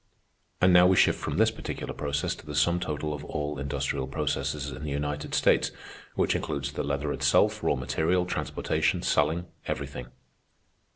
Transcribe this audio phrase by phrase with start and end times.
[0.59, 4.07] "And now we shift from this particular process to the sum total of all industrial
[4.07, 5.69] processes in the United States,
[6.15, 10.07] which includes the leather itself, raw material, transportation, selling, everything.